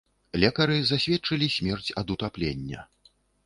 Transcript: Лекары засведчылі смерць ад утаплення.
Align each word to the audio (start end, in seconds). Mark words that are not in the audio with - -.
Лекары 0.43 0.77
засведчылі 0.93 1.51
смерць 1.59 1.93
ад 2.03 2.07
утаплення. 2.17 2.79